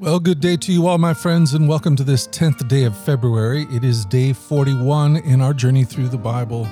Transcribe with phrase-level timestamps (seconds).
[0.00, 2.96] Well, good day to you all, my friends, and welcome to this 10th day of
[2.96, 3.66] February.
[3.68, 6.68] It is day 41 in our journey through the Bible.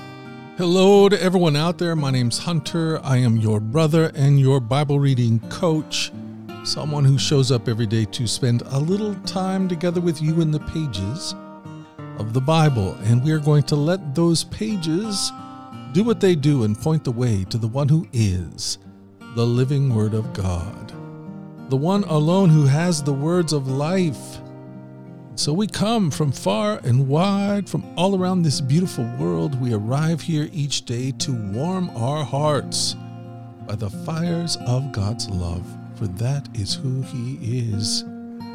[0.56, 1.97] Hello to everyone out there.
[1.97, 3.01] My name's Hunter.
[3.03, 6.12] I am your brother and your Bible reading coach,
[6.62, 10.53] someone who shows up every day to spend a little time together with you in
[10.53, 11.35] the pages
[12.21, 12.97] of the Bible.
[13.06, 15.33] And we are going to let those pages
[15.90, 18.79] do what they do and point the way to the one who is
[19.34, 20.85] the living Word of God
[21.69, 24.38] the one alone who has the words of life.
[25.34, 29.60] So we come from far and wide, from all around this beautiful world.
[29.60, 32.94] We arrive here each day to warm our hearts
[33.66, 37.38] by the fires of God's love, for that is who He
[37.72, 38.02] is.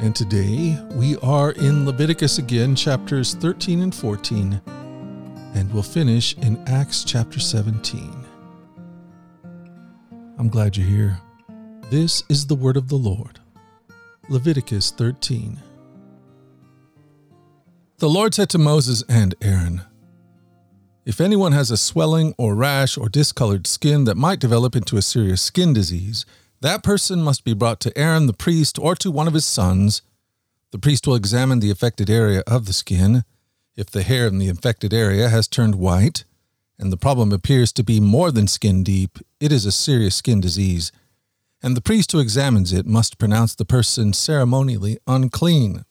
[0.00, 4.60] And today we are in Leviticus again, chapters 13 and 14,
[5.54, 8.24] and we'll finish in Acts chapter 17.
[10.38, 11.20] I'm glad you're here.
[11.92, 13.38] This is the word of the Lord.
[14.30, 15.60] Leviticus 13.
[17.98, 19.82] The Lord said to Moses and Aaron,
[21.04, 25.02] If anyone has a swelling or rash or discolored skin that might develop into a
[25.02, 26.24] serious skin disease,
[26.62, 30.00] that person must be brought to Aaron the priest or to one of his sons.
[30.70, 33.22] The priest will examine the affected area of the skin.
[33.76, 36.24] If the hair in the infected area has turned white,
[36.78, 40.40] and the problem appears to be more than skin deep, it is a serious skin
[40.40, 40.90] disease
[41.62, 45.84] and the priest who examines it must pronounce the person ceremonially unclean.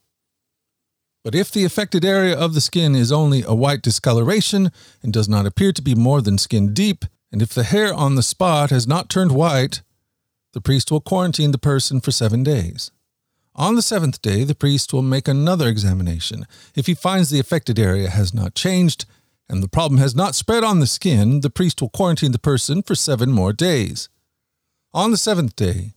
[1.23, 4.71] But if the affected area of the skin is only a white discoloration
[5.03, 8.15] and does not appear to be more than skin deep, and if the hair on
[8.15, 9.81] the spot has not turned white,
[10.53, 12.91] the priest will quarantine the person for seven days.
[13.55, 16.47] On the seventh day, the priest will make another examination.
[16.75, 19.05] If he finds the affected area has not changed
[19.47, 22.81] and the problem has not spread on the skin, the priest will quarantine the person
[22.81, 24.09] for seven more days.
[24.93, 25.93] On the seventh day,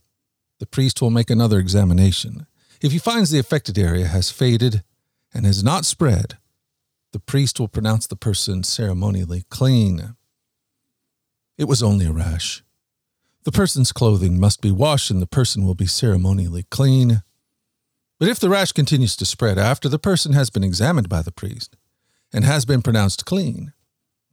[0.60, 2.46] the priest will make another examination.
[2.80, 4.84] If he finds the affected area has faded
[5.32, 6.38] and has not spread,
[7.12, 10.14] the priest will pronounce the person ceremonially clean.
[11.58, 12.62] It was only a rash.
[13.42, 17.22] The person's clothing must be washed and the person will be ceremonially clean.
[18.20, 21.32] But if the rash continues to spread after the person has been examined by the
[21.32, 21.76] priest
[22.32, 23.72] and has been pronounced clean,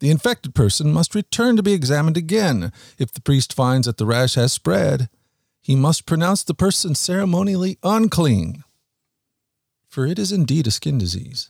[0.02, 2.74] the infected person must return to be examined again.
[2.98, 5.10] If the priest finds that the rash has spread,
[5.62, 8.64] he must pronounce the person ceremonially unclean.
[9.88, 11.50] For it is indeed a skin disease.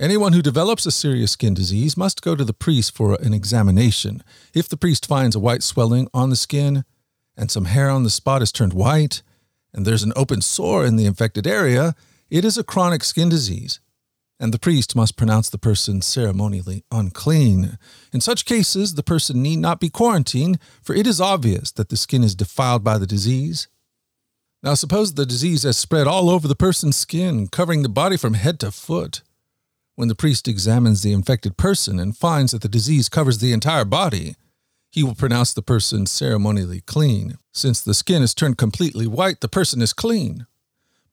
[0.00, 4.24] Anyone who develops a serious skin disease must go to the priest for an examination.
[4.52, 6.84] If the priest finds a white swelling on the skin,
[7.36, 9.22] and some hair on the spot has turned white,
[9.72, 11.94] and there's an open sore in the infected area,
[12.30, 13.78] it is a chronic skin disease
[14.38, 17.78] and the priest must pronounce the person ceremonially unclean.
[18.12, 21.96] In such cases, the person need not be quarantined, for it is obvious that the
[21.96, 23.68] skin is defiled by the disease.
[24.62, 28.34] Now, suppose the disease has spread all over the person's skin, covering the body from
[28.34, 29.22] head to foot.
[29.94, 33.84] When the priest examines the infected person and finds that the disease covers the entire
[33.84, 34.34] body,
[34.90, 37.38] he will pronounce the person ceremonially clean.
[37.52, 40.46] Since the skin has turned completely white, the person is clean.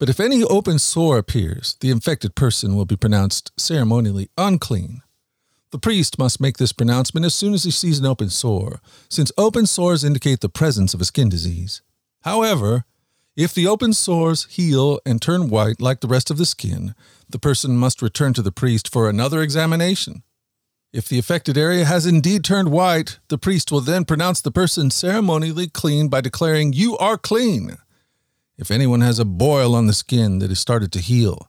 [0.04, 5.00] But if any open sore appears, the infected person will be pronounced ceremonially unclean.
[5.70, 9.32] The priest must make this pronouncement as soon as he sees an open sore, since
[9.38, 11.80] open sores indicate the presence of a skin disease.
[12.20, 12.84] However,
[13.34, 16.94] if the open sores heal and turn white like the rest of the skin,
[17.26, 20.22] the person must return to the priest for another examination.
[20.92, 24.90] If the affected area has indeed turned white, the priest will then pronounce the person
[24.90, 27.78] ceremonially clean by declaring, You are clean.
[28.56, 31.48] If anyone has a boil on the skin that has started to heal,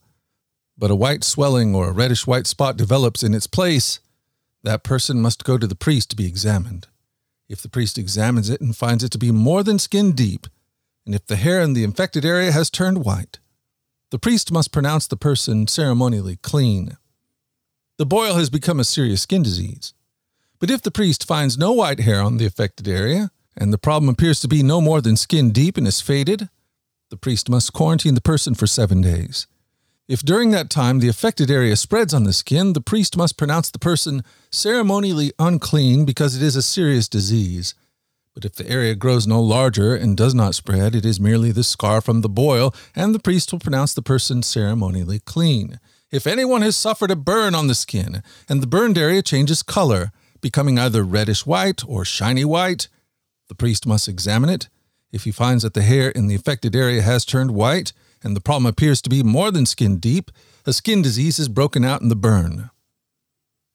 [0.77, 3.99] but a white swelling or a reddish white spot develops in its place,
[4.63, 6.87] that person must go to the priest to be examined.
[7.47, 10.47] If the priest examines it and finds it to be more than skin deep,
[11.05, 13.37] and if the hair in the infected area has turned white,
[14.09, 16.97] the priest must pronounce the person ceremonially clean.
[17.97, 19.93] The boil has become a serious skin disease.
[20.59, 24.09] But if the priest finds no white hair on the affected area, and the problem
[24.09, 26.49] appears to be no more than skin deep and is faded,
[27.09, 29.47] the priest must quarantine the person for seven days.
[30.07, 33.71] If during that time the affected area spreads on the skin, the priest must pronounce
[33.71, 37.73] the person ceremonially unclean because it is a serious disease.
[38.33, 41.63] But if the area grows no larger and does not spread, it is merely the
[41.63, 45.79] scar from the boil, and the priest will pronounce the person ceremonially clean.
[46.11, 50.11] If anyone has suffered a burn on the skin, and the burned area changes color,
[50.41, 52.89] becoming either reddish white or shiny white,
[53.47, 54.67] the priest must examine it
[55.11, 57.93] if he finds that the hair in the affected area has turned white
[58.23, 60.31] and the problem appears to be more than skin deep,
[60.65, 62.69] a skin disease is broken out in the burn.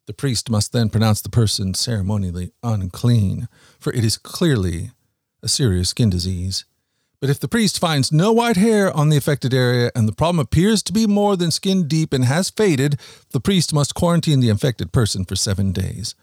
[0.06, 3.48] The priest must then pronounce the person ceremonially unclean,
[3.78, 4.90] for it is clearly
[5.42, 6.64] a serious skin disease.
[7.20, 10.40] But if the priest finds no white hair on the affected area and the problem
[10.40, 12.98] appears to be more than skin deep and has faded,
[13.30, 16.14] the priest must quarantine the infected person for seven days.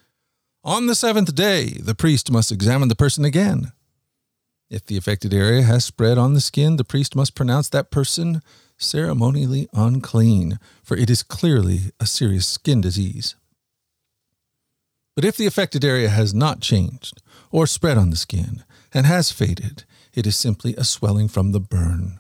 [0.64, 3.72] On the seventh day, the priest must examine the person again.
[4.70, 8.42] If the affected area has spread on the skin, the priest must pronounce that person
[8.78, 13.36] ceremonially unclean, for it is clearly a serious skin disease.
[15.16, 19.32] But if the affected area has not changed or spread on the skin and has
[19.32, 19.84] faded,
[20.14, 22.20] it is simply a swelling from the burn.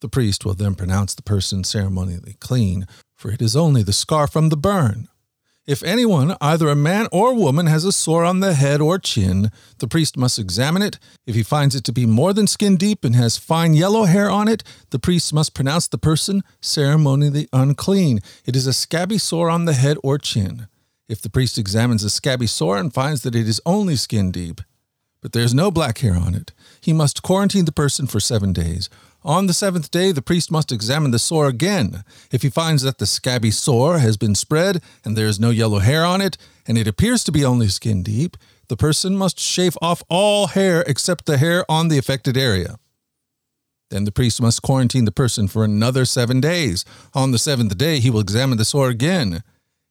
[0.00, 2.86] The priest will then pronounce the person ceremonially clean,
[3.16, 5.08] for it is only the scar from the burn.
[5.68, 9.50] If anyone, either a man or woman, has a sore on the head or chin,
[9.80, 10.98] the priest must examine it.
[11.26, 14.30] If he finds it to be more than skin deep and has fine yellow hair
[14.30, 18.20] on it, the priest must pronounce the person ceremonially unclean.
[18.46, 20.68] It is a scabby sore on the head or chin.
[21.06, 24.62] If the priest examines the scabby sore and finds that it is only skin deep,
[25.20, 28.54] but there is no black hair on it, he must quarantine the person for seven
[28.54, 28.88] days.
[29.24, 32.04] On the seventh day, the priest must examine the sore again.
[32.30, 35.80] If he finds that the scabby sore has been spread and there is no yellow
[35.80, 36.36] hair on it,
[36.66, 38.36] and it appears to be only skin deep,
[38.68, 42.76] the person must shave off all hair except the hair on the affected area.
[43.90, 46.84] Then the priest must quarantine the person for another seven days.
[47.14, 49.42] On the seventh day, he will examine the sore again.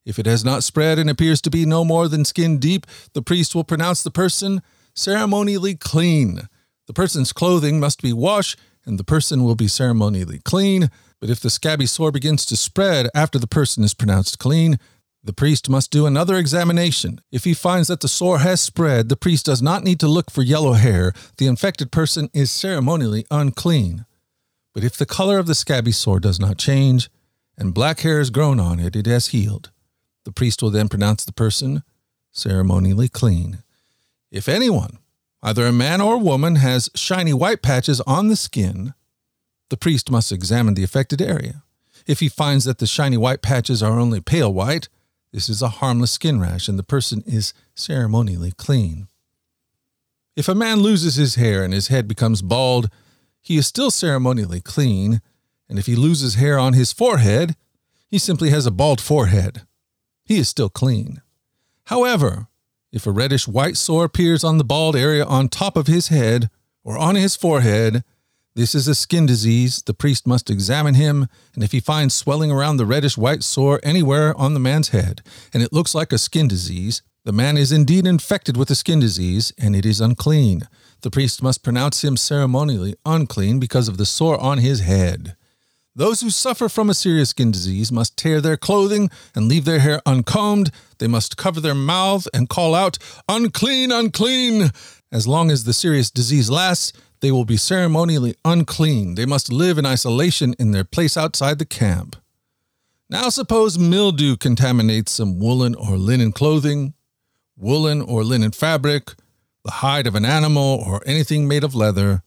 [0.06, 3.22] If it has not spread and appears to be no more than skin deep, the
[3.22, 4.62] priest will pronounce the person
[4.94, 6.48] ceremonially clean.
[6.86, 10.90] The person's clothing must be washed and the person will be ceremonially clean.
[11.20, 14.78] But if the scabby sore begins to spread after the person is pronounced clean,
[15.22, 17.20] the priest must do another examination.
[17.30, 20.30] If he finds that the sore has spread, the priest does not need to look
[20.30, 21.12] for yellow hair.
[21.36, 24.06] The infected person is ceremonially unclean.
[24.74, 27.10] But if the color of the scabby sore does not change,
[27.58, 29.70] and black hair has grown on it, it has healed.
[30.24, 31.82] The priest will then pronounce the person
[32.30, 33.58] ceremonially clean.
[34.30, 34.98] If anyone
[35.42, 38.94] either a man or woman has shiny white patches on the skin,
[39.70, 41.62] the priest must examine the affected area.
[42.06, 44.88] If he finds that the shiny white patches are only pale white,
[45.32, 49.08] this is a harmless skin rash and the person is ceremonially clean.
[50.36, 52.88] If a man loses his hair and his head becomes bald,
[53.40, 55.20] he is still ceremonially clean,
[55.68, 57.56] and if he loses hair on his forehead,
[58.06, 59.62] he simply has a bald forehead.
[60.24, 61.22] He is still clean.
[61.84, 62.48] However,
[62.92, 66.50] if a reddish white sore appears on the bald area on top of his head
[66.84, 68.02] or on his forehead,
[68.54, 69.82] this is a skin disease.
[69.82, 73.78] The priest must examine him, and if he finds swelling around the reddish white sore
[73.82, 75.22] anywhere on the man's head,
[75.54, 78.98] and it looks like a skin disease, the man is indeed infected with a skin
[78.98, 80.66] disease, and it is unclean.
[81.02, 85.36] The priest must pronounce him ceremonially unclean because of the sore on his head.
[85.98, 89.80] Those who suffer from a serious skin disease must tear their clothing and leave their
[89.80, 90.70] hair uncombed.
[90.98, 92.98] They must cover their mouth and call out,
[93.28, 94.70] Unclean, unclean!
[95.10, 99.16] As long as the serious disease lasts, they will be ceremonially unclean.
[99.16, 102.14] They must live in isolation in their place outside the camp.
[103.10, 106.94] Now, suppose mildew contaminates some woolen or linen clothing,
[107.56, 109.14] woolen or linen fabric,
[109.64, 112.22] the hide of an animal, or anything made of leather.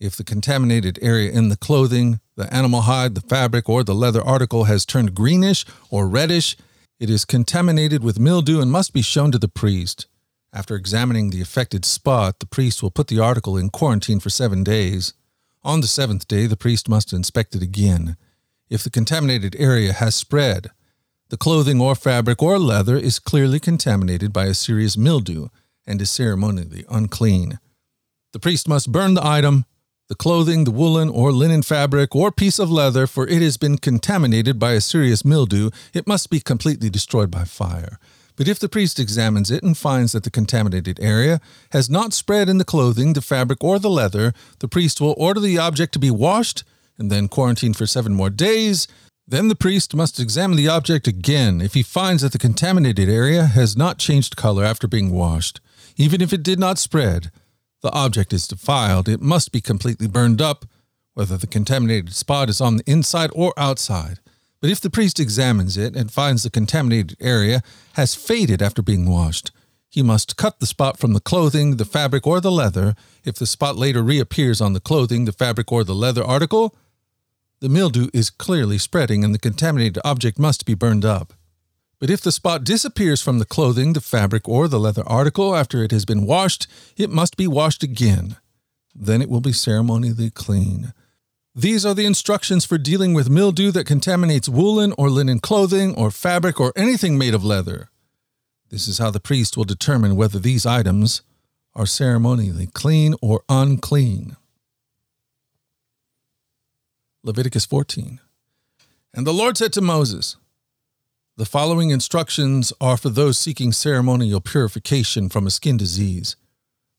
[0.00, 4.22] If the contaminated area in the clothing, the animal hide, the fabric, or the leather
[4.22, 6.56] article has turned greenish or reddish,
[7.00, 10.06] it is contaminated with mildew and must be shown to the priest.
[10.52, 14.62] After examining the affected spot, the priest will put the article in quarantine for seven
[14.62, 15.14] days.
[15.64, 18.16] On the seventh day, the priest must inspect it again.
[18.70, 20.70] If the contaminated area has spread,
[21.28, 25.48] the clothing or fabric or leather is clearly contaminated by a serious mildew
[25.86, 27.58] and is ceremonially unclean.
[28.32, 29.64] The priest must burn the item
[30.08, 33.76] the clothing, the woolen or linen fabric or piece of leather, for it has been
[33.76, 37.98] contaminated by a serious mildew, it must be completely destroyed by fire.
[38.34, 41.40] But if the priest examines it and finds that the contaminated area
[41.72, 45.40] has not spread in the clothing, the fabric, or the leather, the priest will order
[45.40, 46.64] the object to be washed
[46.96, 48.88] and then quarantined for seven more days.
[49.26, 53.44] Then the priest must examine the object again if he finds that the contaminated area
[53.44, 55.60] has not changed color after being washed,
[55.96, 57.30] even if it did not spread
[57.82, 60.64] the object is defiled, it must be completely burned up,
[61.14, 64.18] whether the contaminated spot is on the inside or outside.
[64.60, 67.62] But if the priest examines it and finds the contaminated area
[67.94, 69.52] has faded after being washed,
[69.88, 72.94] he must cut the spot from the clothing, the fabric, or the leather.
[73.24, 76.76] If the spot later reappears on the clothing, the fabric, or the leather article,
[77.60, 81.32] the mildew is clearly spreading and the contaminated object must be burned up.
[82.00, 85.82] But if the spot disappears from the clothing, the fabric, or the leather article after
[85.82, 88.36] it has been washed, it must be washed again.
[88.94, 90.92] Then it will be ceremonially clean.
[91.54, 96.12] These are the instructions for dealing with mildew that contaminates woolen or linen clothing or
[96.12, 97.90] fabric or anything made of leather.
[98.70, 101.22] This is how the priest will determine whether these items
[101.74, 104.36] are ceremonially clean or unclean.
[107.24, 108.20] Leviticus 14.
[109.14, 110.36] And the Lord said to Moses,
[111.38, 116.34] The following instructions are for those seeking ceremonial purification from a skin disease.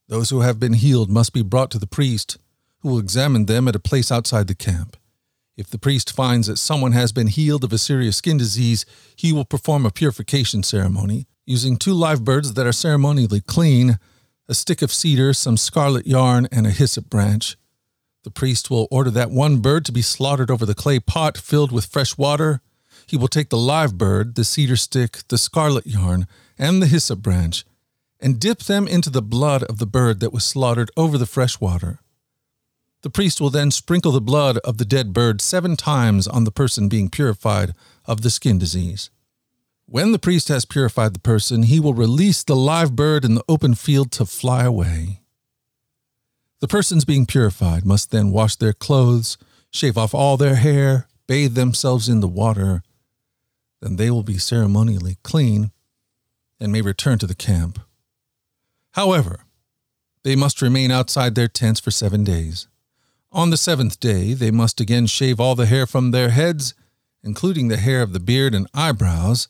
[0.07, 2.37] Those who have been healed must be brought to the priest,
[2.79, 4.95] who will examine them at a place outside the camp.
[5.57, 9.33] If the priest finds that someone has been healed of a serious skin disease, he
[9.33, 13.99] will perform a purification ceremony using two live birds that are ceremonially clean,
[14.47, 17.57] a stick of cedar, some scarlet yarn, and a hyssop branch.
[18.23, 21.73] The priest will order that one bird to be slaughtered over the clay pot filled
[21.73, 22.61] with fresh water.
[23.09, 26.27] He will take the live bird, the cedar stick, the scarlet yarn,
[26.59, 27.65] and the hyssop branch,
[28.19, 31.59] and dip them into the blood of the bird that was slaughtered over the fresh
[31.59, 32.01] water.
[33.01, 36.51] The priest will then sprinkle the blood of the dead bird seven times on the
[36.51, 37.73] person being purified
[38.05, 39.09] of the skin disease.
[39.87, 43.43] When the priest has purified the person, he will release the live bird in the
[43.49, 45.21] open field to fly away.
[46.59, 49.39] The persons being purified must then wash their clothes,
[49.71, 52.83] shave off all their hair, bathe themselves in the water.
[53.81, 55.71] Then they will be ceremonially clean
[56.59, 57.79] and may return to the camp.
[58.91, 59.45] However,
[60.23, 62.67] they must remain outside their tents for seven days.
[63.31, 66.73] On the seventh day, they must again shave all the hair from their heads,
[67.23, 69.47] including the hair of the beard and eyebrows.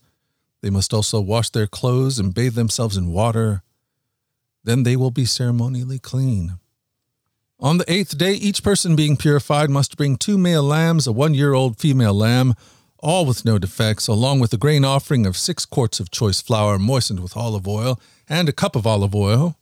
[0.62, 3.64] They must also wash their clothes and bathe themselves in water.
[4.64, 6.60] Then they will be ceremonially clean.
[7.60, 11.34] On the eighth day, each person being purified must bring two male lambs, a one
[11.34, 12.54] year old female lamb,
[13.00, 16.78] all with no defects, along with a grain offering of six quarts of choice flour
[16.78, 19.58] moistened with olive oil, and a cup of olive oil.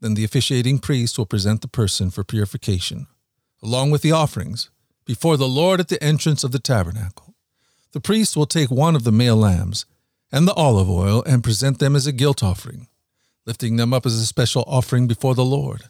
[0.00, 3.06] Then the officiating priest will present the person for purification
[3.62, 4.70] along with the offerings,
[5.04, 7.34] before the Lord at the entrance of the tabernacle.
[7.92, 9.84] The priest will take one of the male lambs
[10.32, 12.86] and the olive oil and present them as a guilt offering,
[13.44, 15.84] lifting them up as a special offering before the Lord.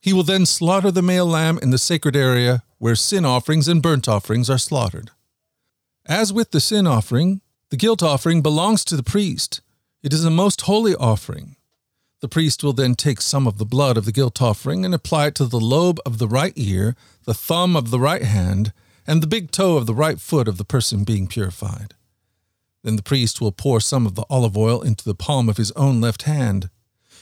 [0.00, 3.82] He will then slaughter the male lamb in the sacred area where sin offerings and
[3.82, 5.10] burnt offerings are slaughtered.
[6.08, 9.60] As with the sin offering, the guilt offering belongs to the priest.
[10.02, 11.56] It is a most holy offering.
[12.20, 15.26] The priest will then take some of the blood of the guilt offering and apply
[15.26, 18.72] it to the lobe of the right ear, the thumb of the right hand,
[19.06, 21.92] and the big toe of the right foot of the person being purified.
[22.82, 25.72] Then the priest will pour some of the olive oil into the palm of his
[25.72, 26.70] own left hand.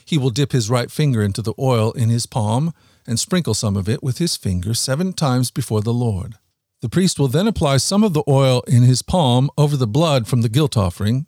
[0.05, 2.73] He will dip his right finger into the oil in his palm
[3.05, 6.37] and sprinkle some of it with his finger seven times before the Lord.
[6.83, 10.27] The priest will then apply some of the oil in his palm over the blood
[10.27, 11.27] from the guilt offering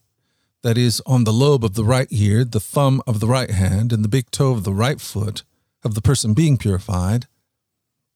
[0.63, 3.93] that is, on the lobe of the right ear, the thumb of the right hand,
[3.93, 5.45] and the big toe of the right foot
[5.85, 7.27] of the person being purified,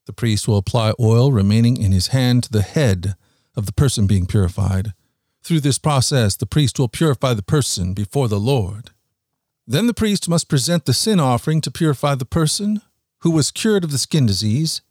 [0.06, 3.14] the priest will apply oil remaining in his hand to the head
[3.56, 4.92] of the person being purified.
[5.44, 8.90] Through this process, the priest will purify the person before the Lord.
[9.66, 12.82] Then the priest must present the sin offering to purify the person
[13.20, 14.82] who was cured of the skin disease.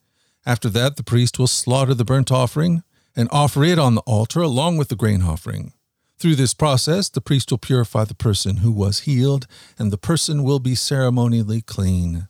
[0.45, 2.83] After that, the priest will slaughter the burnt offering
[3.15, 5.73] and offer it on the altar along with the grain offering.
[6.17, 10.43] Through this process, the priest will purify the person who was healed, and the person
[10.43, 12.27] will be ceremonially clean.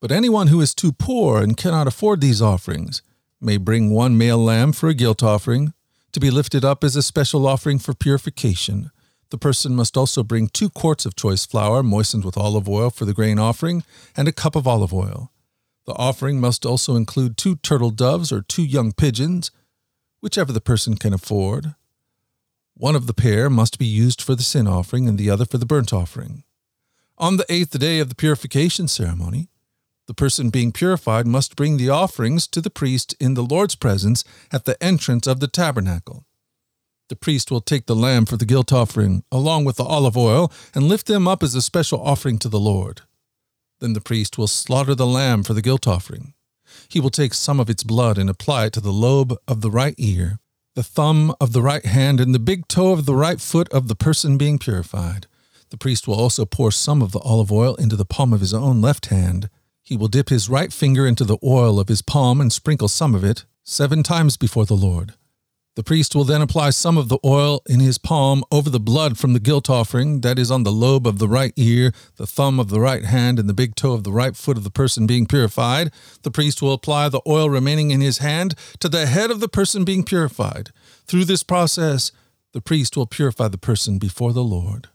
[0.00, 3.02] But anyone who is too poor and cannot afford these offerings
[3.40, 5.72] may bring one male lamb for a guilt offering,
[6.12, 8.90] to be lifted up as a special offering for purification.
[9.30, 13.04] The person must also bring two quarts of choice flour moistened with olive oil for
[13.04, 13.82] the grain offering,
[14.16, 15.30] and a cup of olive oil.
[15.86, 19.50] The offering must also include two turtle doves or two young pigeons,
[20.20, 21.74] whichever the person can afford.
[22.74, 25.58] One of the pair must be used for the sin offering and the other for
[25.58, 26.42] the burnt offering.
[27.18, 29.48] On the eighth day of the purification ceremony,
[30.06, 34.24] the person being purified must bring the offerings to the priest in the Lord's presence
[34.52, 36.26] at the entrance of the tabernacle.
[37.08, 40.52] The priest will take the lamb for the guilt offering, along with the olive oil,
[40.74, 43.02] and lift them up as a special offering to the Lord.
[43.80, 46.34] Then the priest will slaughter the lamb for the guilt offering.
[46.88, 49.70] He will take some of its blood and apply it to the lobe of the
[49.70, 50.38] right ear
[50.76, 53.88] the thumb of the right hand, and the big toe of the right foot of
[53.88, 55.26] the person being purified.
[55.70, 58.52] The priest will also pour some of the olive oil into the palm of his
[58.52, 59.48] own left hand.
[59.82, 63.14] He will dip his right finger into the oil of his palm and sprinkle some
[63.14, 65.14] of it seven times before the Lord.
[65.76, 69.18] The priest will then apply some of the oil in his palm over the blood
[69.18, 72.58] from the guilt offering that is on the lobe of the right ear, the thumb
[72.58, 75.06] of the right hand, and the big toe of the right foot of the person
[75.06, 75.92] being purified.
[76.22, 79.50] The priest will apply the oil remaining in his hand to the head of the
[79.50, 80.70] person being purified.
[81.04, 82.10] Through this process,
[82.54, 84.88] the priest will purify the person before the Lord.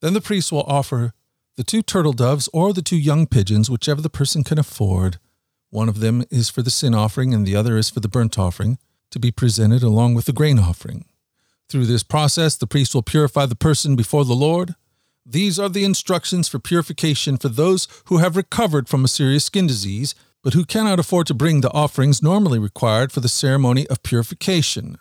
[0.00, 1.12] Then the priest will offer
[1.58, 5.18] the two turtle doves or the two young pigeons, whichever the person can afford.
[5.68, 8.38] One of them is for the sin offering and the other is for the burnt
[8.38, 8.78] offering
[9.10, 11.04] to be presented along with the grain offering.
[11.68, 14.74] Through this process, the priest will purify the person before the Lord.
[15.24, 19.66] These are the instructions for purification for those who have recovered from a serious skin
[19.66, 24.02] disease but who cannot afford to bring the offerings normally required for the ceremony of
[24.02, 24.98] purification.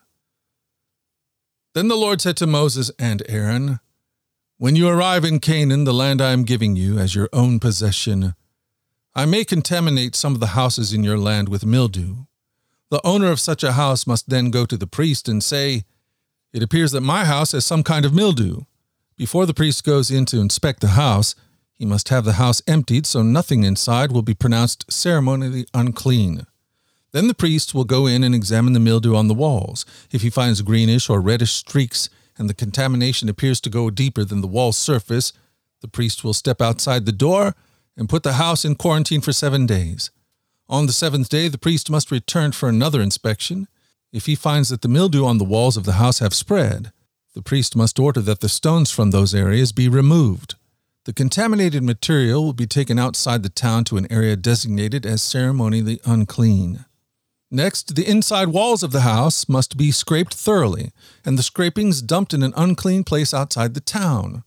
[1.76, 3.82] Then the Lord said to Moses and Aaron,
[4.58, 8.36] When you arrive in Canaan, the land I am giving you as your own possession,
[9.14, 12.26] I may contaminate some of the houses in your land with mildew.
[12.94, 15.84] The owner of such a house must then go to the priest and say,
[16.54, 18.66] It appears that my house has some kind of mildew.
[19.18, 21.34] Before the priest goes in to inspect the house,
[21.72, 26.46] he must have the house emptied so nothing inside will be pronounced ceremonially unclean.
[27.14, 29.88] Then the priest will go in and examine the mildew on the walls.
[30.12, 34.42] If he finds greenish or reddish streaks and the contamination appears to go deeper than
[34.42, 35.34] the wall surface,
[35.82, 37.56] the priest will step outside the door
[37.98, 40.12] and put the house in quarantine for seven days.
[40.74, 43.68] On the seventh day, the priest must return for another inspection.
[44.12, 46.92] If he finds that the mildew on the walls of the house have spread,
[47.36, 50.56] the priest must order that the stones from those areas be removed.
[51.06, 56.00] The contaminated material will be taken outside the town to an area designated as ceremonially
[56.06, 56.86] unclean.
[57.52, 60.92] Next, the inside walls of the house must be scraped thoroughly,
[61.24, 64.44] and the scrapings dumped in an unclean place outside the town.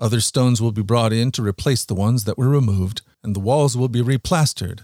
[0.00, 3.40] Other stones will be brought in to replace the ones that were removed, and the
[3.40, 4.80] walls will be replastered.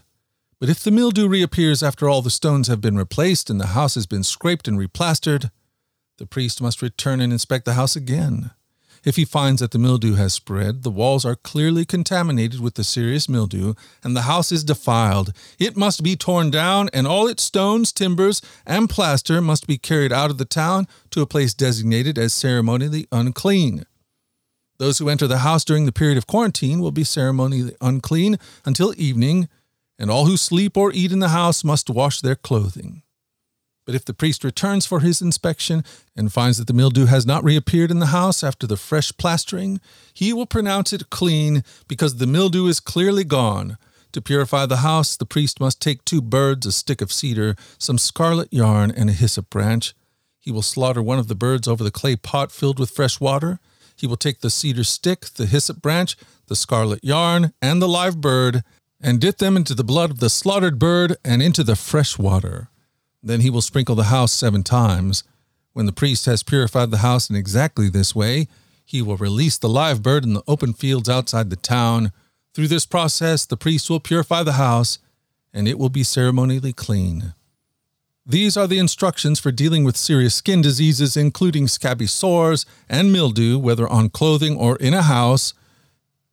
[0.58, 3.94] But if the mildew reappears after all the stones have been replaced and the house
[3.94, 5.50] has been scraped and replastered,
[6.16, 8.52] the priest must return and inspect the house again.
[9.04, 12.82] If he finds that the mildew has spread, the walls are clearly contaminated with the
[12.82, 17.44] serious mildew, and the house is defiled, it must be torn down, and all its
[17.44, 22.18] stones, timbers, and plaster must be carried out of the town to a place designated
[22.18, 23.84] as ceremonially unclean.
[24.78, 28.92] Those who enter the house during the period of quarantine will be ceremonially unclean until
[28.96, 29.48] evening,
[29.98, 33.02] and all who sleep or eat in the house must wash their clothing.
[33.86, 35.84] But if the priest returns for his inspection
[36.16, 39.80] and finds that the mildew has not reappeared in the house after the fresh plastering,
[40.12, 43.78] he will pronounce it clean because the mildew is clearly gone.
[44.12, 47.98] To purify the house, the priest must take two birds, a stick of cedar, some
[47.98, 49.94] scarlet yarn, and a hyssop branch.
[50.40, 53.60] He will slaughter one of the birds over the clay pot filled with fresh water.
[53.94, 58.20] He will take the cedar stick, the hyssop branch, the scarlet yarn, and the live
[58.20, 58.62] bird,
[59.00, 62.68] and dip them into the blood of the slaughtered bird and into the fresh water.
[63.22, 65.24] Then he will sprinkle the house seven times.
[65.72, 68.48] When the priest has purified the house in exactly this way,
[68.84, 72.12] he will release the live bird in the open fields outside the town.
[72.54, 74.98] Through this process, the priest will purify the house,
[75.52, 77.34] and it will be ceremonially clean.
[78.24, 83.58] These are the instructions for dealing with serious skin diseases, including scabby sores and mildew,
[83.58, 85.52] whether on clothing or in a house,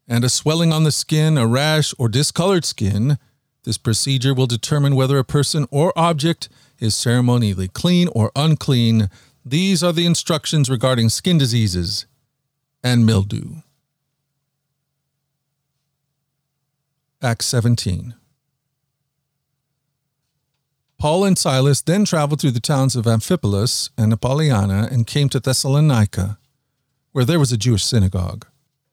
[0.07, 3.17] and a swelling on the skin, a rash, or discolored skin.
[3.63, 9.09] This procedure will determine whether a person or object is ceremonially clean or unclean.
[9.45, 12.05] These are the instructions regarding skin diseases
[12.83, 13.61] and mildew.
[17.21, 18.15] Acts 17.
[20.99, 25.39] Paul and Silas then traveled through the towns of Amphipolis and Apollonia and came to
[25.39, 26.37] Thessalonica,
[27.11, 28.45] where there was a Jewish synagogue.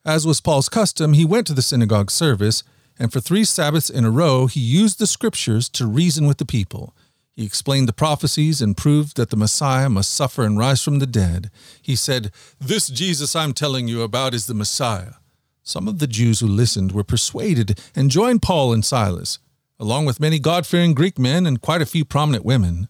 [0.04, 2.62] As was Paul's custom, he went to the synagogue service,
[2.98, 6.46] and for three Sabbaths in a row he used the scriptures to reason with the
[6.46, 6.94] people.
[7.36, 11.06] He explained the prophecies and proved that the Messiah must suffer and rise from the
[11.06, 11.50] dead.
[11.80, 15.14] He said, This Jesus I'm telling you about is the Messiah.
[15.62, 19.38] Some of the Jews who listened were persuaded and joined Paul and Silas,
[19.78, 22.88] along with many God fearing Greek men and quite a few prominent women.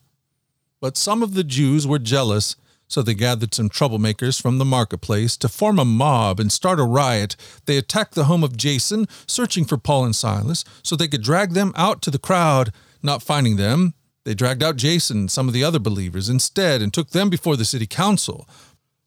[0.81, 2.57] But some of the Jews were jealous,
[2.91, 6.85] so they gathered some troublemakers from the marketplace to form a mob and start a
[6.85, 7.37] riot.
[7.67, 11.53] They attacked the home of Jason, searching for Paul and Silas, so they could drag
[11.53, 12.73] them out to the crowd.
[13.01, 16.93] Not finding them, they dragged out Jason and some of the other believers instead and
[16.93, 18.49] took them before the city council.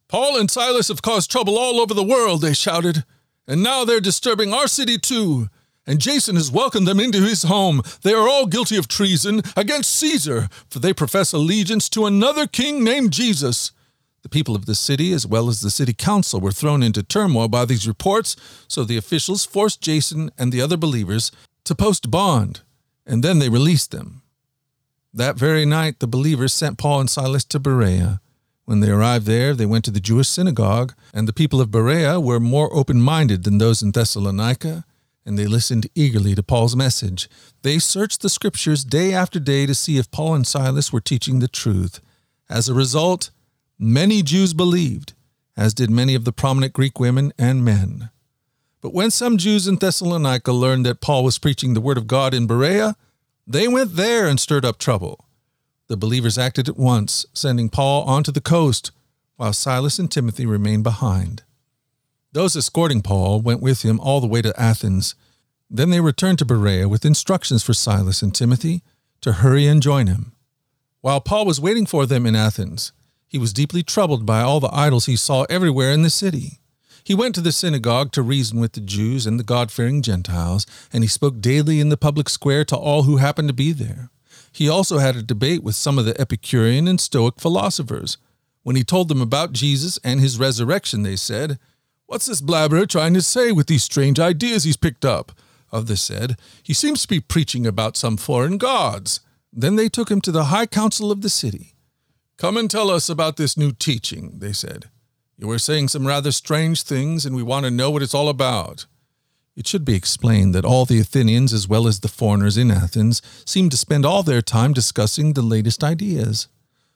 [0.07, 3.03] Paul and Silas have caused trouble all over the world, they shouted,
[3.47, 5.49] and now they're disturbing our city too.
[5.85, 7.81] And Jason has welcomed them into his home.
[8.03, 12.83] They are all guilty of treason against Caesar, for they profess allegiance to another king
[12.83, 13.71] named Jesus.
[14.21, 17.49] The people of the city, as well as the city council, were thrown into turmoil
[17.49, 18.37] by these reports,
[18.69, 21.31] so the officials forced Jason and the other believers
[21.65, 22.61] to post bond,
[23.05, 24.21] and then they released them.
[25.13, 28.21] That very night, the believers sent Paul and Silas to Berea.
[28.63, 32.21] When they arrived there, they went to the Jewish synagogue, and the people of Berea
[32.21, 34.85] were more open minded than those in Thessalonica,
[35.25, 37.29] and they listened eagerly to Paul's message.
[37.61, 41.39] They searched the scriptures day after day to see if Paul and Silas were teaching
[41.39, 42.01] the truth.
[42.49, 43.29] As a result,
[43.79, 45.13] many Jews believed,
[45.55, 48.09] as did many of the prominent Greek women and men.
[48.81, 52.33] But when some Jews in Thessalonica learned that Paul was preaching the word of God
[52.33, 52.97] in Berea,
[53.47, 55.25] they went there and stirred up trouble.
[55.87, 58.91] The believers acted at once, sending Paul onto the coast,
[59.37, 61.43] while Silas and Timothy remained behind.
[62.33, 65.13] Those escorting Paul went with him all the way to Athens.
[65.69, 68.81] Then they returned to Berea with instructions for Silas and Timothy
[69.21, 70.33] to hurry and join him.
[71.01, 72.91] While Paul was waiting for them in Athens,
[73.27, 76.59] he was deeply troubled by all the idols he saw everywhere in the city.
[77.03, 80.65] He went to the synagogue to reason with the Jews and the God fearing Gentiles,
[80.91, 84.09] and he spoke daily in the public square to all who happened to be there.
[84.51, 88.17] He also had a debate with some of the Epicurean and Stoic philosophers.
[88.63, 91.59] When he told them about Jesus and his resurrection, they said,
[92.13, 95.31] What's this blabberer trying to say with these strange ideas he's picked up?
[95.71, 99.21] Others said, He seems to be preaching about some foreign gods.
[99.51, 101.73] Then they took him to the high council of the city.
[102.37, 104.91] Come and tell us about this new teaching, they said.
[105.39, 108.29] You were saying some rather strange things, and we want to know what it's all
[108.29, 108.85] about.
[109.55, 113.23] It should be explained that all the Athenians, as well as the foreigners in Athens,
[113.43, 116.47] seemed to spend all their time discussing the latest ideas.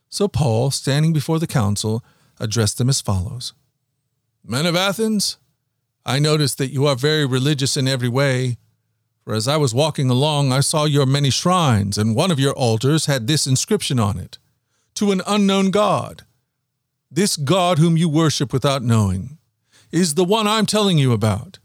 [0.10, 2.06] So Paul, standing before the council,
[2.40, 3.54] addressed them as follows
[4.50, 5.36] Men of Athens,
[6.06, 8.58] I notice that you are very religious in every way.
[9.26, 12.54] For as I was walking along, I saw your many shrines, and one of your
[12.54, 14.38] altars had this inscription on it
[14.96, 16.24] To an unknown God.
[17.12, 19.38] This God whom you worship without knowing
[19.92, 21.60] is the one I'm telling you about.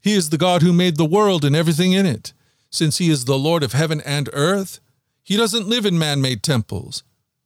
[0.00, 2.32] He is the God who made the world and everything in it.
[2.70, 4.80] Since he is the Lord of heaven and earth,
[5.22, 7.04] he doesn't live in man made temples.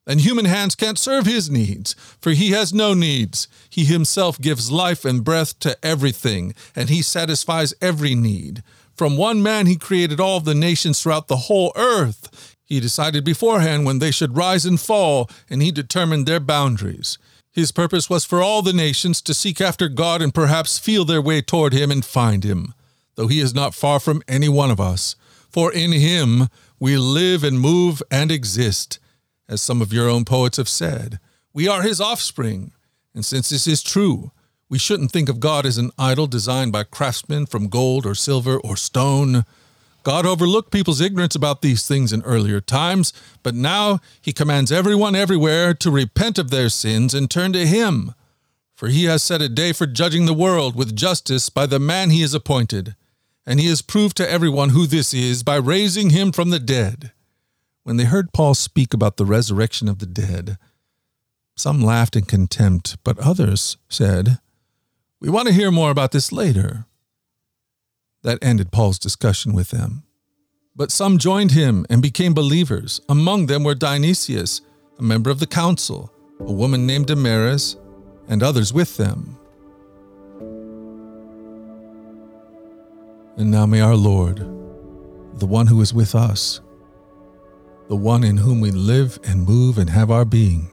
[0.08, 3.46] And human hands can't serve his needs, for he has no needs.
[3.68, 8.62] He himself gives life and breath to everything, and he satisfies every need.
[8.96, 12.56] From one man he created all the nations throughout the whole earth.
[12.64, 17.18] He decided beforehand when they should rise and fall, and he determined their boundaries.
[17.52, 21.20] His purpose was for all the nations to seek after God and perhaps feel their
[21.20, 22.72] way toward him and find him,
[23.16, 25.16] though he is not far from any one of us.
[25.50, 26.48] For in him
[26.80, 28.98] we live and move and exist.
[29.48, 31.18] As some of your own poets have said,
[31.54, 32.72] we are his offspring.
[33.14, 34.30] And since this is true,
[34.68, 38.58] we shouldn't think of God as an idol designed by craftsmen from gold or silver
[38.58, 39.44] or stone.
[40.02, 45.16] God overlooked people's ignorance about these things in earlier times, but now he commands everyone
[45.16, 48.14] everywhere to repent of their sins and turn to him.
[48.76, 52.10] For he has set a day for judging the world with justice by the man
[52.10, 52.94] he has appointed,
[53.44, 57.12] and he has proved to everyone who this is by raising him from the dead.
[57.88, 60.58] When they heard Paul speak about the resurrection of the dead,
[61.56, 64.40] some laughed in contempt, but others said,
[65.20, 66.84] we want to hear more about this later.
[68.22, 70.02] That ended Paul's discussion with them.
[70.76, 73.00] But some joined him and became believers.
[73.08, 74.60] Among them were Dionysius,
[74.98, 77.76] a member of the council, a woman named Damaris,
[78.28, 79.38] and others with them.
[83.38, 84.40] And now may our Lord,
[85.38, 86.60] the one who is with us,
[87.88, 90.70] the one in whom we live and move and have our being,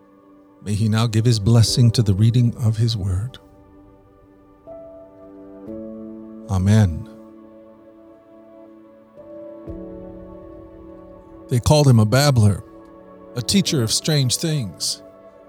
[0.63, 3.37] may he now give his blessing to the reading of his word.
[6.49, 7.09] Amen.
[11.47, 12.63] They called him a babbler,
[13.35, 15.01] a teacher of strange things.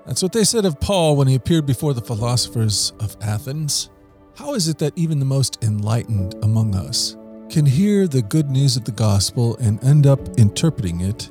[0.06, 3.90] That's what they said of Paul when he appeared before the philosophers of Athens.
[4.36, 7.16] How is it that even the most enlightened among us
[7.50, 11.30] can hear the good news of the gospel and end up interpreting it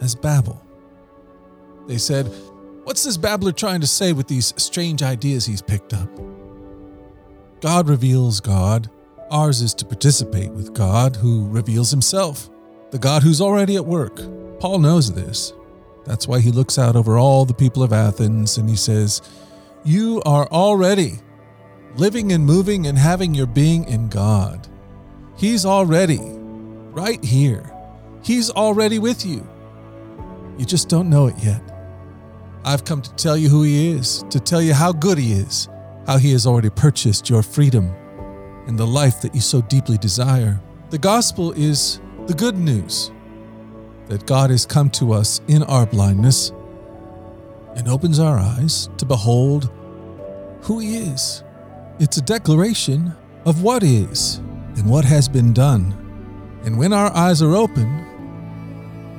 [0.00, 0.62] as babble?
[1.86, 2.26] They said,
[2.84, 6.08] What's this babbler trying to say with these strange ideas he's picked up?
[7.60, 8.90] God reveals God.
[9.30, 12.48] Ours is to participate with God who reveals himself,
[12.92, 14.20] the God who's already at work.
[14.60, 15.52] Paul knows this.
[16.04, 19.20] That's why he looks out over all the people of Athens and he says,
[19.84, 21.14] You are already
[21.96, 24.68] living and moving and having your being in God.
[25.36, 27.72] He's already right here.
[28.22, 29.46] He's already with you.
[30.58, 31.62] You just don't know it yet.
[32.64, 35.68] I've come to tell you who He is, to tell you how good He is,
[36.06, 37.94] how He has already purchased your freedom
[38.66, 40.60] and the life that you so deeply desire.
[40.90, 43.12] The gospel is the good news
[44.08, 46.52] that God has come to us in our blindness
[47.76, 49.70] and opens our eyes to behold
[50.62, 51.44] who He is.
[51.98, 53.14] It's a declaration
[53.44, 54.38] of what is
[54.76, 55.94] and what has been done.
[56.64, 58.05] And when our eyes are open,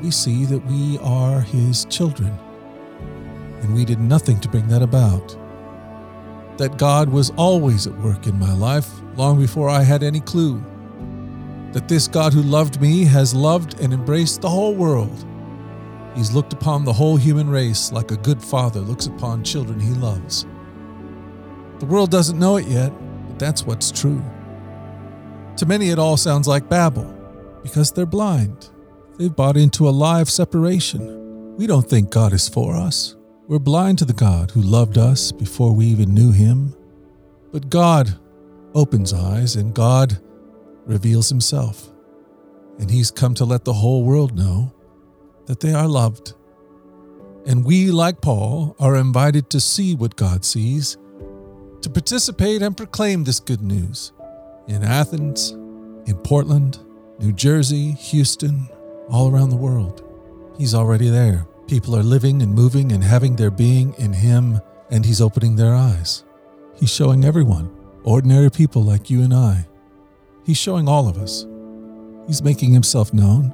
[0.02, 2.38] we see that we are His children.
[3.62, 5.38] And we did nothing to bring that about
[6.58, 10.62] that God was always at work in my life long before I had any clue.
[11.72, 15.26] That this God who loved me has loved and embraced the whole world.
[16.16, 19.92] He's looked upon the whole human race like a good father looks upon children he
[19.92, 20.48] loves.
[21.80, 22.92] The world doesn't know it yet,
[23.28, 24.24] but that's what's true.
[25.58, 27.14] To many, it all sounds like babble
[27.62, 28.70] because they're blind.
[29.18, 31.56] They've bought into a lie of separation.
[31.58, 33.16] We don't think God is for us.
[33.48, 36.76] We're blind to the God who loved us before we even knew him.
[37.52, 38.20] But God
[38.76, 40.20] opens eyes and God
[40.86, 41.90] reveals himself,
[42.78, 44.74] and he's come to let the whole world know
[45.48, 46.34] that they are loved.
[47.48, 50.98] And we, like Paul, are invited to see what God sees,
[51.82, 54.12] to participate and proclaim this good news
[54.68, 55.52] in Athens,
[56.06, 56.80] in Portland,
[57.20, 58.68] New Jersey, Houston,
[59.10, 60.04] all around the world.
[60.58, 61.46] He's already there.
[61.68, 65.74] People are living and moving and having their being in Him, and He's opening their
[65.74, 66.24] eyes.
[66.76, 69.68] He's showing everyone, ordinary people like you and I.
[70.46, 71.46] He's showing all of us.
[72.28, 73.54] He's making Himself known.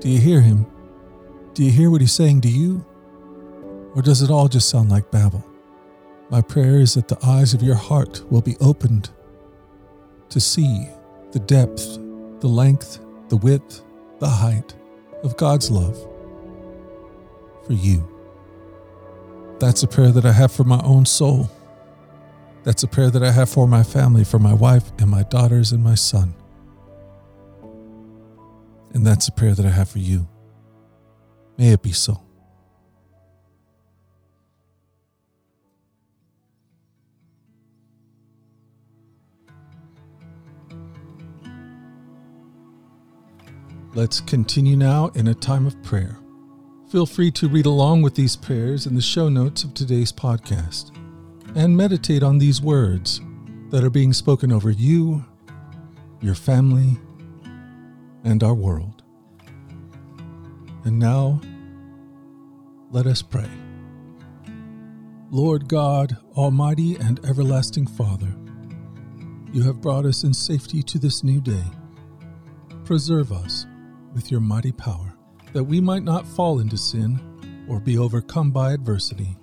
[0.00, 0.66] Do you hear Him?
[1.54, 2.84] Do you hear what He's saying to you?
[3.94, 5.44] Or does it all just sound like babble?
[6.30, 9.10] My prayer is that the eyes of your heart will be opened
[10.28, 10.88] to see
[11.32, 11.98] the depth,
[12.40, 13.82] the length, the width,
[14.18, 14.74] the height
[15.22, 15.96] of God's love
[17.64, 18.06] for you.
[19.58, 21.50] That's a prayer that I have for my own soul.
[22.64, 25.72] That's a prayer that I have for my family, for my wife and my daughters
[25.72, 26.34] and my son.
[28.92, 30.28] And that's a prayer that I have for you.
[31.56, 32.20] May it be so.
[43.92, 46.16] Let's continue now in a time of prayer.
[46.90, 50.96] Feel free to read along with these prayers in the show notes of today's podcast
[51.56, 53.20] and meditate on these words
[53.70, 55.24] that are being spoken over you,
[56.20, 56.98] your family,
[58.22, 59.02] and our world.
[60.84, 61.40] And now,
[62.92, 63.50] let us pray.
[65.32, 68.36] Lord God, Almighty and everlasting Father,
[69.52, 71.64] you have brought us in safety to this new day.
[72.84, 73.66] Preserve us
[74.14, 75.14] with your mighty power,
[75.52, 77.20] that we might not fall into sin
[77.68, 79.36] or be overcome by adversity.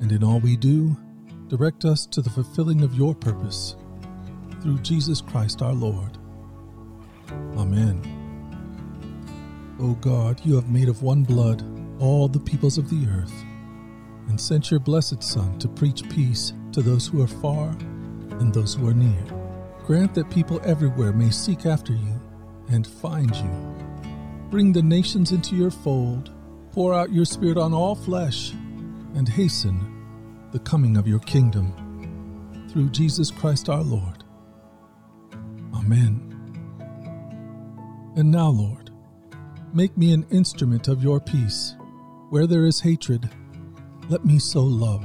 [0.00, 0.96] And in all we do,
[1.48, 3.76] direct us to the fulfilling of your purpose
[4.60, 6.18] through Jesus Christ our Lord.
[7.56, 8.00] Amen.
[9.80, 11.62] O God, you have made of one blood
[12.00, 13.32] all the peoples of the earth,
[14.28, 17.68] and sent your blessed Son to preach peace to those who are far
[18.40, 19.24] and those who are near.
[19.84, 22.20] Grant that people everywhere may seek after you
[22.70, 23.73] and find you
[24.50, 26.30] Bring the nations into your fold,
[26.72, 28.52] pour out your Spirit on all flesh,
[29.14, 29.90] and hasten
[30.52, 32.68] the coming of your kingdom.
[32.70, 34.24] Through Jesus Christ our Lord.
[35.74, 36.30] Amen.
[38.16, 38.90] And now, Lord,
[39.72, 41.74] make me an instrument of your peace.
[42.30, 43.28] Where there is hatred,
[44.08, 45.04] let me sow love.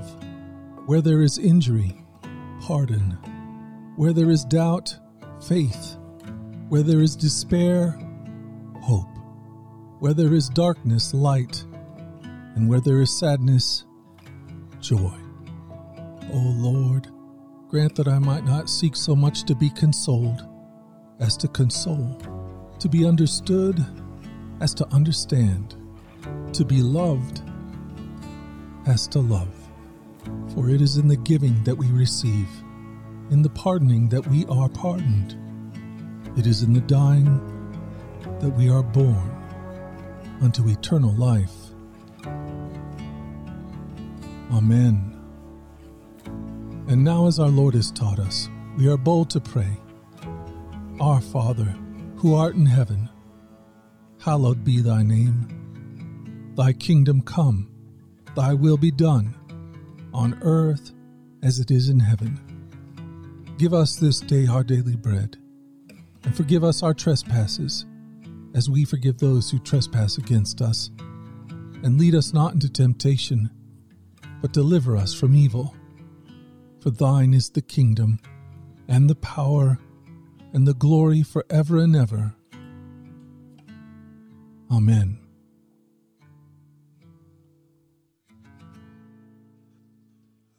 [0.86, 2.04] Where there is injury,
[2.62, 3.18] pardon.
[3.96, 4.96] Where there is doubt,
[5.48, 5.98] faith.
[6.70, 8.00] Where there is despair,
[8.82, 9.19] hope.
[10.00, 11.66] Where there is darkness, light,
[12.56, 13.84] and where there is sadness,
[14.80, 15.14] joy.
[16.32, 17.10] O Lord,
[17.68, 20.48] grant that I might not seek so much to be consoled
[21.20, 22.18] as to console,
[22.80, 23.86] to be understood
[24.62, 25.76] as to understand,
[26.54, 27.42] to be loved
[28.88, 29.54] as to love.
[30.54, 32.48] For it is in the giving that we receive,
[33.32, 35.36] in the pardoning that we are pardoned.
[36.38, 37.26] It is in the dying
[38.40, 39.39] that we are born
[40.42, 41.54] unto eternal life.
[44.52, 45.16] Amen.
[46.88, 49.78] And now, as our Lord has taught us, we are bold to pray
[51.00, 51.76] Our Father,
[52.16, 53.10] who art in heaven,
[54.20, 56.54] hallowed be thy name.
[56.56, 57.70] Thy kingdom come,
[58.36, 59.36] thy will be done,
[60.14, 60.92] on earth
[61.44, 62.40] as it is in heaven.
[63.58, 65.38] Give us this day our daily bread,
[66.24, 67.86] and forgive us our trespasses
[68.54, 70.92] as we forgive those who trespass against us.
[71.84, 73.50] And lead us not into temptation,
[74.42, 75.74] but deliver us from evil.
[76.82, 78.20] For thine is the kingdom,
[78.88, 79.80] and the power,
[80.54, 82.36] and the glory forever and ever.
[84.72, 85.20] Amen.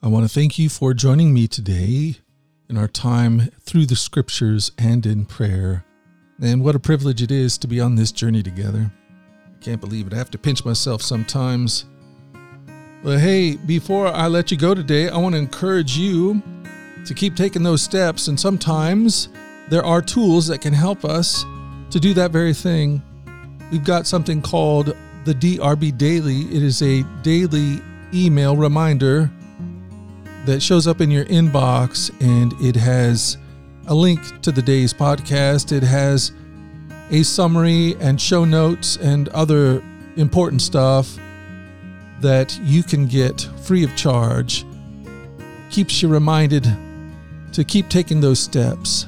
[0.03, 2.17] I want to thank you for joining me today
[2.69, 5.85] in our time through the scriptures and in prayer.
[6.43, 8.91] And what a privilege it is to be on this journey together.
[9.47, 10.15] I can't believe it.
[10.15, 11.85] I have to pinch myself sometimes.
[13.03, 16.43] But hey, before I let you go today, I want to encourage you
[17.05, 18.29] to keep taking those steps.
[18.29, 19.29] And sometimes
[19.69, 21.45] there are tools that can help us
[21.91, 23.03] to do that very thing.
[23.71, 27.83] We've got something called the DRB Daily, it is a daily
[28.15, 29.31] email reminder
[30.47, 33.37] that shows up in your inbox and it has
[33.91, 35.71] a link to the day's podcast.
[35.71, 36.33] It has
[37.11, 39.83] a summary and show notes and other
[40.17, 41.19] important stuff
[42.21, 44.65] that you can get free of charge.
[45.71, 46.67] Keeps you reminded
[47.53, 49.07] to keep taking those steps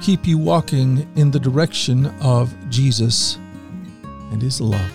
[0.00, 3.36] keep you walking in the direction of Jesus
[4.30, 4.92] and His love.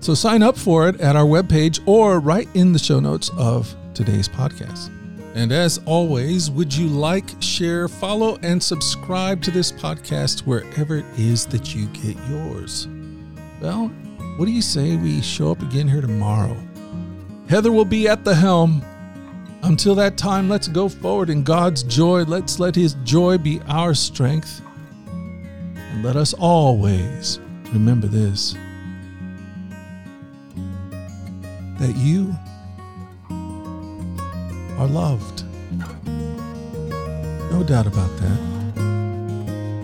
[0.00, 3.74] So sign up for it at our webpage or right in the show notes of
[3.94, 4.90] today's podcast.
[5.34, 11.04] And as always, would you like, share, follow, and subscribe to this podcast wherever it
[11.18, 12.86] is that you get yours?
[13.60, 13.88] Well,
[14.36, 16.56] what do you say we show up again here tomorrow?
[17.48, 18.84] Heather will be at the helm.
[19.64, 22.22] Until that time, let's go forward in God's joy.
[22.22, 24.60] Let's let His joy be our strength.
[25.06, 27.40] And let us always
[27.72, 28.54] remember this
[31.80, 32.32] that you
[34.84, 35.44] are loved.
[37.50, 38.38] No doubt about that.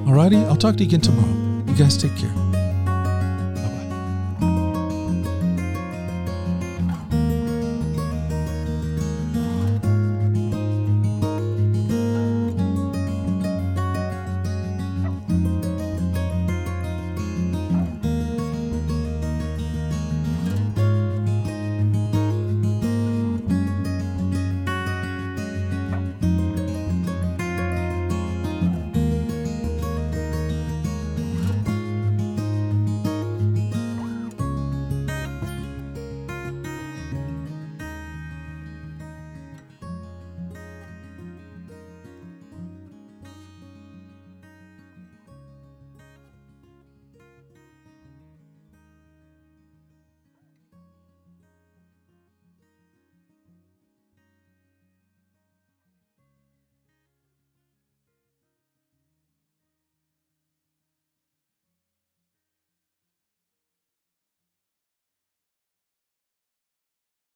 [0.04, 1.64] Alrighty, I'll talk to you again tomorrow.
[1.66, 2.49] You guys take care.